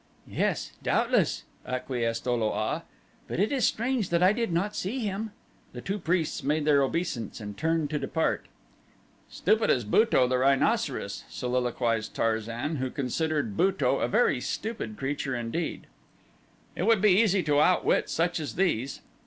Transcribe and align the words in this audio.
"Yes, 0.27 0.71
doubtless," 0.81 1.43
acquiesced 1.63 2.27
O 2.27 2.33
lo 2.33 2.53
a, 2.53 2.81
"but 3.27 3.39
it 3.39 3.51
is 3.51 3.67
strange 3.67 4.09
that 4.09 4.23
I 4.23 4.33
did 4.33 4.51
not 4.51 4.75
see 4.75 5.01
him." 5.01 5.31
The 5.73 5.81
two 5.81 5.99
priests 5.99 6.41
made 6.41 6.65
their 6.65 6.81
obeisance 6.81 7.39
and 7.39 7.55
turned 7.55 7.91
to 7.91 7.99
depart. 7.99 8.47
"Stupid 9.29 9.69
as 9.69 9.83
Buto, 9.83 10.27
the 10.27 10.39
rhinoceros," 10.39 11.23
soliloquized 11.29 12.15
Tarzan, 12.15 12.77
who 12.77 12.89
considered 12.89 13.55
Buto 13.55 13.99
a 13.99 14.07
very 14.07 14.41
stupid 14.41 14.97
creature 14.97 15.35
indeed. 15.35 15.85
"It 16.75 16.89
should 16.89 16.99
be 16.99 17.11
easy 17.21 17.43
to 17.43 17.61
outwit 17.61 18.09
such 18.09 18.39
as 18.39 18.55
these." 18.55 19.01